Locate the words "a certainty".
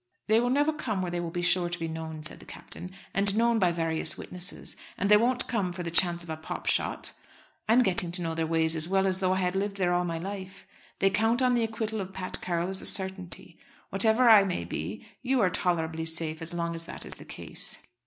12.81-13.59